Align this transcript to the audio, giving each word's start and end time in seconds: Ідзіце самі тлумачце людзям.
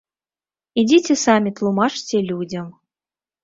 Ідзіце 0.83 1.17
самі 1.25 1.55
тлумачце 1.61 2.25
людзям. 2.33 2.67